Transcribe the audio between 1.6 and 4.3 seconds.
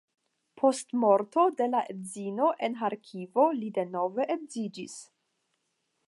la edzino en Ĥarkivo li denove